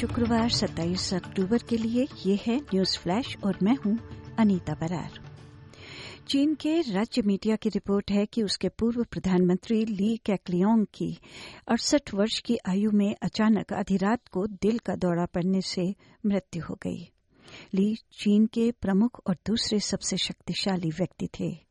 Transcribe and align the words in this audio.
शुक्रवार 0.00 0.50
27 0.50 1.14
अक्टूबर 1.14 1.58
के 1.58 1.76
लिए 1.76 2.06
ये 2.26 2.38
है 2.46 2.56
न्यूज़ 2.56 2.98
फ्लैश 2.98 3.36
और 3.44 3.58
मैं 3.62 3.76
हूँ 3.76 3.98
अनीता 4.38 4.74
बरार। 4.74 5.20
चीन 6.28 6.54
के 6.54 6.80
राज्य 6.80 7.22
मीडिया 7.22 7.56
की 7.56 7.68
रिपोर्ट 7.68 8.10
है 8.10 8.26
कि 8.26 8.42
उसके 8.42 8.68
पूर्व 8.68 9.04
प्रधानमंत्री 9.04 9.84
ली 9.84 10.16
कैकलियोंग 10.16 10.86
की 10.94 11.18
अड़सठ 11.68 12.14
वर्ष 12.14 12.38
की 12.38 12.58
आयु 12.66 12.90
में 12.90 13.16
अचानक 13.22 13.72
आधी 13.72 13.96
रात 13.96 14.28
को 14.28 14.46
दिल 14.46 14.78
का 14.78 14.94
दौरा 14.94 15.26
पड़ने 15.26 15.60
से 15.60 15.94
मृत्यु 16.26 16.62
हो 16.62 16.78
गई। 16.82 17.10
ली 17.74 17.94
चीन 17.94 18.46
के 18.46 18.70
प्रमुख 18.70 19.20
और 19.26 19.36
दूसरे 19.46 19.80
सबसे 19.80 20.16
शक्तिशाली 20.16 20.90
व्यक्ति 20.90 21.28
थे। 21.40 21.68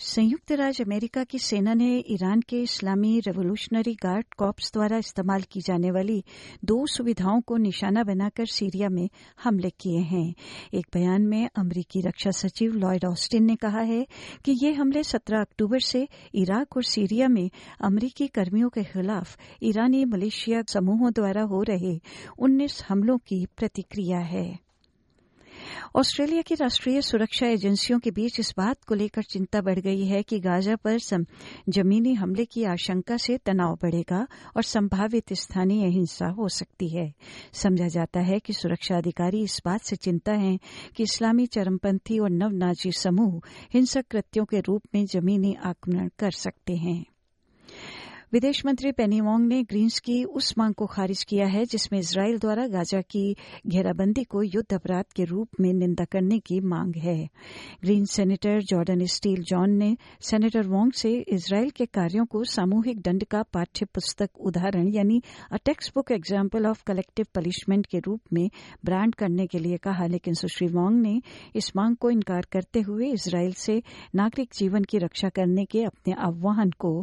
संयुक्त 0.00 0.52
राज्य 0.52 0.84
अमेरिका 0.84 1.24
की 1.24 1.38
सेना 1.38 1.74
ने 1.74 2.04
ईरान 2.10 2.40
के 2.40 2.60
इस्लामी 2.62 3.20
रेवोल्यूशनरी 3.20 3.94
गार्ड 3.94 4.26
कॉप्स 4.38 4.72
द्वारा 4.72 4.98
इस्तेमाल 4.98 5.42
की 5.42 5.60
जाने 5.60 5.90
वाली 5.90 6.24
दो 6.64 6.86
सुविधाओं 6.86 7.40
को 7.40 7.56
निशाना 7.56 8.02
बनाकर 8.02 8.46
सीरिया 8.46 8.88
में 8.88 9.08
हमले 9.42 9.70
किए 9.70 9.98
हैं। 9.98 10.34
एक 10.74 10.86
बयान 10.94 11.22
में 11.22 11.48
अमरीकी 11.56 12.00
रक्षा 12.00 12.30
सचिव 12.30 12.72
लॉयड 12.72 13.04
ऑस्टिन 13.04 13.44
ने 13.44 13.56
कहा 13.56 13.80
है 13.80 14.06
कि 14.44 14.58
ये 14.64 14.72
हमले 14.72 15.02
17 15.02 15.40
अक्टूबर 15.40 15.80
से 15.80 16.08
इराक 16.34 16.76
और 16.76 16.84
सीरिया 16.84 17.28
में 17.28 17.50
अमरीकी 17.80 18.26
कर्मियों 18.26 18.68
के 18.68 18.84
खिलाफ 18.84 19.38
ईरानी 19.62 20.04
मलेशिया 20.04 20.62
समूहों 20.62 21.12
द्वारा 21.12 21.42
हो 21.42 21.62
रहे 21.62 22.00
19 22.38 22.82
हमलों 22.88 23.18
की 23.18 23.46
प्रतिक्रिया 23.56 24.18
है। 24.18 24.63
ऑस्ट्रेलिया 25.96 26.42
की 26.42 26.54
राष्ट्रीय 26.54 27.02
सुरक्षा 27.02 27.46
एजेंसियों 27.46 27.98
के 27.98 28.10
बीच 28.10 28.40
इस 28.40 28.54
बात 28.56 28.84
को 28.84 28.94
लेकर 28.94 29.22
चिंता 29.22 29.60
बढ़ 29.60 29.78
गई 29.78 30.04
है 30.04 30.22
कि 30.22 30.40
गाजा 30.40 30.76
पर 30.76 30.98
जमीनी 31.68 32.14
हमले 32.14 32.44
की 32.44 32.64
आशंका 32.64 33.16
से 33.16 33.38
तनाव 33.38 33.78
बढ़ेगा 33.82 34.26
और 34.56 34.62
संभावित 34.62 35.32
स्थानीय 35.32 35.86
हिंसा 35.86 36.26
हो 36.26 36.48
सकती 36.48 36.88
है। 36.88 37.14
समझा 37.52 37.88
जाता 37.88 38.20
है 38.20 38.38
कि 38.38 38.52
सुरक्षा 38.52 38.96
अधिकारी 38.96 39.42
इस 39.42 39.62
बात 39.64 39.80
से 39.80 39.96
चिंता 39.96 40.32
है 40.32 40.58
कि 40.96 41.02
इस्लामी 41.02 41.46
चरमपंथी 41.46 42.18
और 42.18 42.30
नवनाजी 42.30 42.92
समूह 42.92 43.40
हिंसक 43.74 44.04
कृत्यों 44.10 44.44
के 44.44 44.60
रूप 44.60 44.82
में 44.94 45.04
जमीनी 45.06 45.56
आक्रमण 45.64 46.08
कर 46.18 46.30
सकते 46.30 46.76
हैं। 46.76 47.04
विदेश 48.34 48.64
मंत्री 48.66 48.90
पेनी 48.92 49.20
वोंग 49.20 49.46
ने 49.48 49.62
ग्रीन्स 49.62 49.98
की 50.00 50.14
उस 50.36 50.54
मांग 50.58 50.72
को 50.74 50.86
खारिज 50.86 51.22
किया 51.24 51.46
है, 51.46 51.64
जिसमें 51.64 51.98
इसराइल 51.98 52.38
द्वारा 52.38 52.66
गाजा 52.68 53.00
की 53.02 53.36
घेराबंदी 53.66 54.22
को 54.24 54.42
युद्ध 54.42 54.74
अपराध 54.74 55.04
के 55.16 55.24
रूप 55.24 55.60
में 55.60 55.72
निंदा 55.72 56.04
करने 56.04 56.38
की 56.38 56.58
मांग 56.62 56.94
है। 56.96 57.16
Green 57.82 58.04
senator 58.06 58.60
Jordan 58.62 59.04
Steele 59.06 59.42
John 59.42 59.76
ने 59.78 59.96
सेनेटर 60.20 60.66
वोंग 60.66 60.90
से 60.92 61.12
इसराइल 61.28 61.70
के 61.70 61.86
कार्यों 61.88 62.24
को 62.26 62.42
सामूहिक 62.44 63.00
दंड 63.00 63.24
का 63.24 63.42
पाठ्य 63.44 63.86
पुस्तक 63.94 64.40
उदाहरण, 64.40 64.88
यानी 64.88 65.20
a 65.52 65.56
textbook 65.94 66.10
example 66.12 66.66
of 66.66 66.82
collective 66.86 67.26
punishment 67.34 67.86
के 67.86 67.98
रूप 67.98 68.20
में 68.32 68.48
ब्रांड 68.84 69.14
करने 69.14 69.46
के 69.46 69.58
लिए 69.58 69.76
कहा, 69.78 70.06
लेकिन 70.06 70.34
सुश्री 70.34 70.68
वोंग 70.68 71.00
ने 71.02 71.20
इस 71.54 71.70
मांग 71.76 71.96
को 71.96 72.10
इनकार 72.10 72.46
करते 72.52 72.80
हुए 72.80 73.12
इसराइल 73.12 73.52
से 73.58 73.80
नागरिक 74.14 74.50
जीवन 74.54 74.84
की 74.84 74.98
रक्षा 74.98 75.28
करने 75.30 75.64
के 75.66 75.84
अपने 75.84 76.14
आह्वान 76.20 76.70
को 76.78 76.94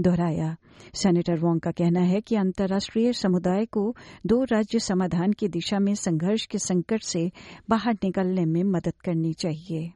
दोहराया। 0.00 0.56
सेनेटर 0.94 1.38
वोंग 1.38 1.60
का 1.60 1.70
कहना 1.70 2.00
है 2.00 2.20
कि 2.20 2.36
अंतर्राष्ट्रीय 2.36 3.12
समुदाय 3.12 3.64
को 3.64 3.96
दो 4.26 4.44
राज्य 4.44 4.78
समाधान 4.78 5.32
की 5.32 5.48
दिशा 5.48 5.78
में 5.78 5.94
संघर्ष 5.94 6.46
के 6.46 6.58
संकट 6.58 7.02
से 7.02 7.30
बाहर 7.70 7.94
निकलने 7.94 8.44
में 8.44 8.62
मदद 8.64 8.94
करनी 9.04 9.32
चाहिए। 9.32 9.92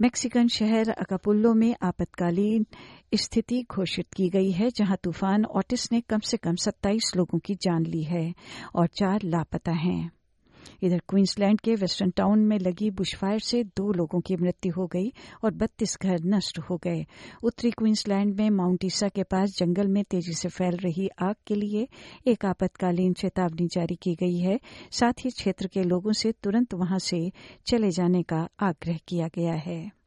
मैक्सिकन 0.00 0.48
शहर 0.48 0.90
अकापुल्लो 0.90 1.54
में 1.54 1.76
आपातकालीन 1.82 2.66
स्थिति 3.14 3.66
घोषित 3.70 4.06
की 4.16 4.28
गई 4.28 4.50
है, 4.50 4.70
जहाँ 4.70 4.96
तूफ़ान 5.02 5.44
ऑटिस 5.44 5.92
ने 5.92 6.00
कम 6.00 6.18
से 6.18 6.36
कम 6.36 6.54
27 6.54 7.16
लोगों 7.16 7.38
की 7.38 7.54
जान 7.54 7.86
ली 7.86 8.02
है 8.02 8.34
और 8.74 8.86
चार 8.86 9.20
लापता 9.24 9.72
हैं। 9.72 10.17
इधर 10.82 11.00
क्वींसलैंड 11.08 11.60
के 11.60 11.74
वेस्टर्न 11.74 12.10
टाउन 12.10 12.38
में 12.38 12.58
लगी 12.58 12.90
बुशफायर 12.90 13.38
से 13.38 13.62
दो 13.64 13.92
लोगों 13.92 14.20
की 14.20 14.36
मृत्यु 14.36 14.72
हो 14.72 14.86
गई 14.86 15.12
और 15.44 15.54
बत्तीस 15.54 15.98
घर 16.02 16.20
नष्ट 16.24 16.58
हो 16.58 16.76
गए। 16.76 17.04
उत्तरी 17.42 17.70
क्वींसलैंड 17.70 18.34
में 18.40 18.50
माउंट 18.50 18.84
ईसा 18.84 19.08
के 19.08 19.22
पास 19.22 19.56
जंगल 19.58 19.86
में 19.86 20.04
तेज़ी 20.04 20.32
से 20.32 20.48
फैल 20.48 20.76
रही 20.76 21.08
आग 21.22 21.34
के 21.46 21.54
लिए 21.54 21.88
एक 22.26 22.44
आपातकालीन 22.44 23.12
चेतावनी 23.12 23.66
जारी 23.66 23.94
की 23.94 24.14
गई 24.14 24.38
है। 24.38 24.58
साथ 24.92 25.24
ही 25.24 25.30
क्षेत्र 25.30 25.66
के 25.66 25.82
लोगों 25.82 26.12
से 26.12 26.32
तुरंत 26.32 26.74
वहाँ 26.74 26.98
से 26.98 27.32
चले 27.66 27.90
जाने 27.90 28.22
का 28.22 28.48
आग्रह 28.60 28.98
किया 29.08 29.28
गया 29.34 29.54
है। 29.54 29.97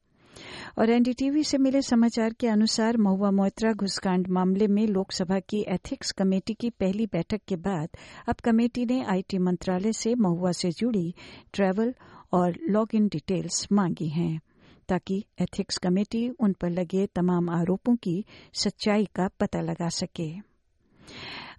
और 0.78 0.90
एनडीटीवी 0.90 1.44
से 1.44 1.58
मिले 1.58 1.82
समाचार 1.82 2.34
के 2.34 2.48
अनुसार 2.48 2.98
महुआ 2.98 3.32
मोइत्रा 3.32 3.72
घुसकांड 3.74 4.28
मामले 4.28 4.68
में 4.68 4.88
लोकसभा 4.88 5.40
की 5.40 5.66
एथिक्स 5.70 6.12
कमेटी 6.12 6.54
की 6.54 6.70
पहली 6.70 7.06
बैठक 7.06 7.42
के 7.48 7.56
बाद 7.56 7.90
अब 8.30 8.36
कमेटी 8.36 8.86
ने 8.86 9.04
आईटी 9.04 9.38
मंत्रालय 9.38 9.94
से 9.94 10.16
महुआ 10.16 10.52
से 10.52 10.72
जुड़ी 10.72 11.14
ट्रैवल 11.54 11.94
और 12.34 12.58
लॉग 12.70 12.96
इन 12.96 13.08
डिटेल्स 13.08 13.68
मांगी 13.72 14.08
हैं, 14.10 14.40
ताकि 14.90 15.24
एथिक्स 15.42 15.78
कमेटी 15.78 16.30
उन 16.30 16.54
पर 16.54 16.70
लगे 16.70 17.06
तमाम 17.06 17.50
आरोपों 17.50 17.96
की 17.96 18.26
सच्चाई 18.54 19.06
का 19.06 19.28
पता 19.40 19.62
लगा 19.62 19.90
सके। 19.90 20.51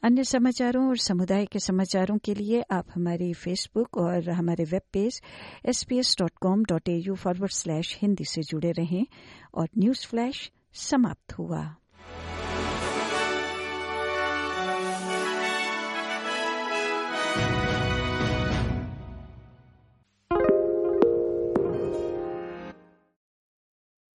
अन्य 0.05 0.23
समाचारों 0.25 0.89
और 0.89 0.97
समुदाय 0.99 1.45
के 1.47 1.59
समाचारों 1.59 2.17
के 2.19 2.35
लिए 2.35 2.63
आप 2.71 2.87
हमारे 2.95 3.33
फेसबुक 3.33 3.97
और 3.99 4.31
हमारे 4.31 4.65
web 4.65 4.83
page 4.93 5.21
S 5.69 5.83
B 5.83 5.99
S 5.99 6.15
dot 6.19 6.33
com 6.43 6.65
dot 6.65 6.89
A 6.89 6.97
U 7.07 7.15
forward 7.15 7.53
slash 7.53 7.99
Hindi 8.03 8.25
से 8.25 8.43
जुड़े 8.43 8.73
रहें 8.73 9.07
और 9.55 9.69
न्यूज़ 9.79 10.07
फ्लैश 10.07 10.51
समाप्त 10.75 11.39
हुआ। 11.39 11.63